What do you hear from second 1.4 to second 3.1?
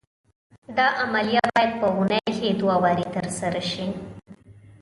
باید په اونۍ کې دوه وارې